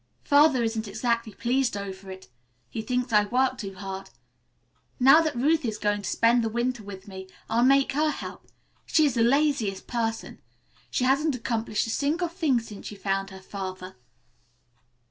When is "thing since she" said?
12.29-12.95